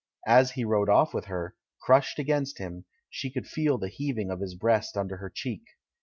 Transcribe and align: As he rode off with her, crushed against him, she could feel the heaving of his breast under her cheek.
As 0.25 0.53
he 0.53 0.65
rode 0.65 0.89
off 0.89 1.13
with 1.13 1.25
her, 1.25 1.53
crushed 1.83 2.17
against 2.17 2.57
him, 2.57 2.85
she 3.07 3.29
could 3.29 3.45
feel 3.45 3.77
the 3.77 3.87
heaving 3.87 4.31
of 4.31 4.39
his 4.41 4.55
breast 4.55 4.97
under 4.97 5.17
her 5.17 5.29
cheek. 5.29 5.61